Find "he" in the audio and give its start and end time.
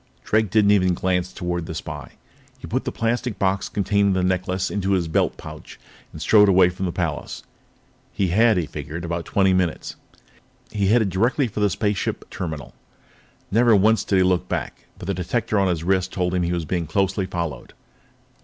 2.57-2.65, 8.11-8.29, 8.57-8.65, 10.71-10.87, 14.17-14.23, 16.47-16.51